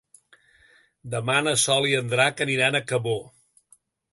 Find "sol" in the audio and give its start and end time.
1.65-1.87